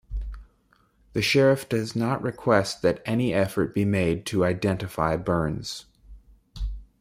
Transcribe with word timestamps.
The 1.13 1.21
sheriff 1.21 1.69
does 1.69 1.95
not 1.95 2.23
request 2.23 2.81
that 2.81 3.03
any 3.05 3.35
effort 3.35 3.71
be 3.71 3.85
made 3.85 4.25
to 4.25 4.43
identify 4.43 5.15
Burns. 5.15 5.85